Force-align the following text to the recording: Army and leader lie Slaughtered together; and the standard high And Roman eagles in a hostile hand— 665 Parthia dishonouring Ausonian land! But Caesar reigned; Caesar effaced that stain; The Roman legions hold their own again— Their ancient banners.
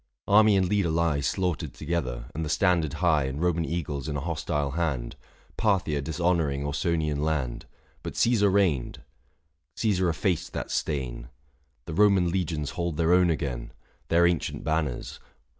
Army 0.27 0.57
and 0.57 0.67
leader 0.67 0.89
lie 0.89 1.19
Slaughtered 1.19 1.75
together; 1.75 2.31
and 2.33 2.43
the 2.43 2.49
standard 2.49 2.93
high 3.05 3.25
And 3.25 3.39
Roman 3.39 3.63
eagles 3.65 4.07
in 4.09 4.15
a 4.17 4.21
hostile 4.21 4.71
hand— 4.71 5.11
665 5.59 5.63
Parthia 5.63 6.01
dishonouring 6.01 6.63
Ausonian 6.65 7.21
land! 7.21 7.67
But 8.01 8.15
Caesar 8.15 8.49
reigned; 8.49 9.03
Caesar 9.75 10.09
effaced 10.09 10.53
that 10.53 10.71
stain; 10.71 11.29
The 11.85 11.93
Roman 11.93 12.31
legions 12.31 12.71
hold 12.71 12.97
their 12.97 13.13
own 13.13 13.29
again— 13.29 13.73
Their 14.09 14.25
ancient 14.25 14.63
banners. 14.63 15.19